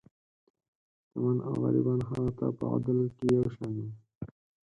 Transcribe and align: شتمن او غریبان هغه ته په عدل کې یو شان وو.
شتمن 1.03 1.37
او 1.47 1.53
غریبان 1.63 1.99
هغه 2.09 2.31
ته 2.39 2.45
په 2.57 2.63
عدل 2.73 2.99
کې 3.17 3.25
یو 3.35 3.45
شان 3.55 3.73
وو. 3.81 3.89